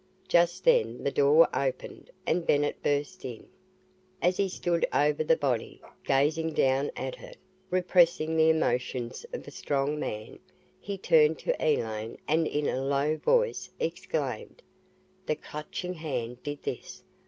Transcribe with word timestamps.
Just 0.27 0.63
then 0.63 1.03
the 1.03 1.11
door 1.11 1.47
opened 1.55 2.09
and 2.25 2.43
Bennett 2.43 2.81
burst 2.81 3.23
in. 3.23 3.45
As 4.19 4.35
he 4.37 4.49
stood 4.49 4.83
over 4.91 5.23
the 5.23 5.35
body, 5.35 5.79
gazing 6.05 6.53
down 6.53 6.89
at 6.95 7.19
it, 7.19 7.37
repressing 7.69 8.35
the 8.35 8.49
emotions 8.49 9.27
of 9.31 9.47
a 9.47 9.51
strong 9.51 9.99
man, 9.99 10.39
he 10.79 10.97
turned 10.97 11.37
to 11.37 11.53
Elaine 11.63 12.17
and 12.27 12.47
in 12.47 12.67
a 12.67 12.81
low 12.83 13.15
voice, 13.15 13.69
exclaimed, 13.79 14.63
"The 15.27 15.35
Clutching 15.35 15.93
Hand 15.93 16.41
did 16.41 16.63
this! 16.63 17.03